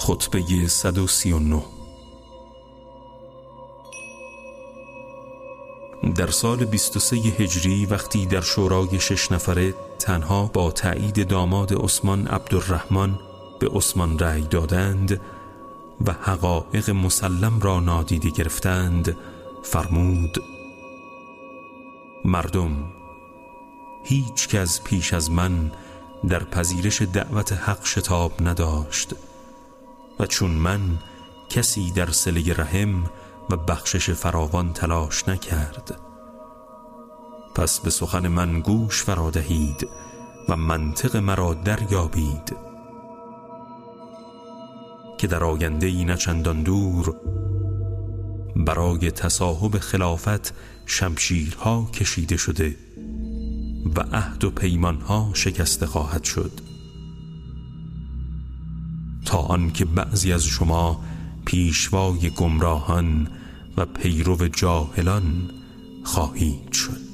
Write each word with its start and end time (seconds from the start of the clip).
خطبه 0.00 0.68
139 0.68 1.62
در 6.16 6.26
سال 6.26 6.64
23 6.64 7.16
هجری 7.16 7.86
وقتی 7.86 8.26
در 8.26 8.40
شورای 8.40 9.00
شش 9.00 9.32
نفره 9.32 9.74
تنها 9.98 10.46
با 10.46 10.70
تایید 10.70 11.28
داماد 11.28 11.84
عثمان 11.84 12.26
عبدالرحمن 12.26 13.18
به 13.58 13.68
عثمان 13.68 14.18
رأی 14.18 14.42
دادند 14.42 15.20
و 16.06 16.12
حقایق 16.12 16.90
مسلم 16.90 17.60
را 17.60 17.80
نادیده 17.80 18.30
گرفتند 18.30 19.16
فرمود 19.62 20.38
مردم 22.24 22.84
هیچ 24.04 24.48
کس 24.48 24.82
پیش 24.82 25.14
از 25.14 25.30
من 25.30 25.72
در 26.28 26.44
پذیرش 26.44 27.02
دعوت 27.02 27.52
حق 27.52 27.84
شتاب 27.84 28.32
نداشت. 28.40 29.14
و 30.20 30.26
چون 30.26 30.50
من 30.50 30.80
کسی 31.48 31.90
در 31.90 32.10
سله 32.10 32.54
رحم 32.54 33.04
و 33.50 33.56
بخشش 33.56 34.10
فراوان 34.10 34.72
تلاش 34.72 35.28
نکرد. 35.28 36.00
پس 37.54 37.80
به 37.80 37.90
سخن 37.90 38.28
من 38.28 38.60
گوش 38.60 39.02
فرادهید 39.02 39.88
و 40.48 40.56
منطق 40.56 41.16
مرا 41.16 41.54
دریابید. 41.54 42.56
که 45.18 45.26
در 45.26 45.44
آینده 45.44 45.86
ای 45.86 46.04
نچندان 46.04 46.62
دور 46.62 47.16
برای 48.56 49.10
تصاحب 49.10 49.78
خلافت 49.78 50.54
شمشیرها 50.86 51.88
کشیده 51.94 52.36
شده 52.36 52.76
و 53.96 54.00
عهد 54.00 54.44
و 54.44 54.50
پیمانها 54.50 55.30
شکسته 55.34 55.86
خواهد 55.86 56.24
شد. 56.24 56.69
آنکه 59.38 59.84
بعضی 59.84 60.32
از 60.32 60.44
شما 60.44 61.00
پیشوای 61.44 62.30
گمراهان 62.30 63.28
و 63.76 63.86
پیرو 63.86 64.48
جاهلان 64.48 65.50
خواهید 66.04 66.72
شد. 66.72 67.09